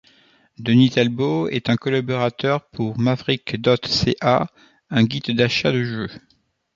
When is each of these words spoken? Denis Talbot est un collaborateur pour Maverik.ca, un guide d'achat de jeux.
Denis 0.57 0.89
Talbot 0.95 1.47
est 1.49 1.69
un 1.69 1.75
collaborateur 1.75 2.67
pour 2.71 2.97
Maverik.ca, 2.97 4.47
un 4.89 5.03
guide 5.03 5.29
d'achat 5.37 5.71
de 5.71 5.83
jeux. 5.83 6.09